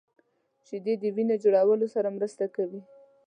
شیدې 0.67 0.93
د 0.99 1.03
وینې 1.15 1.35
جوړولو 1.43 1.87
سره 1.95 2.15
مرسته 2.17 2.45
کوي 2.55 2.81